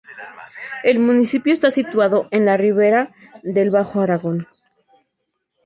El 0.83 0.97
municipio 0.97 1.53
está 1.53 1.69
situado 1.69 2.27
en 2.31 2.43
la 2.47 2.57
Ribera 2.57 3.13
del 3.43 3.69
Bajo 3.69 4.01
Aragón. 4.01 4.47